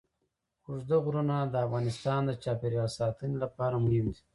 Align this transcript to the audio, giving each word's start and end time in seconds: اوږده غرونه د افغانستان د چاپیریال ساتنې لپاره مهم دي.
اوږده 0.67 0.97
غرونه 1.03 1.35
د 1.45 1.55
افغانستان 1.65 2.21
د 2.25 2.31
چاپیریال 2.43 2.89
ساتنې 2.99 3.35
لپاره 3.43 3.75
مهم 3.85 4.05
دي. 4.13 4.21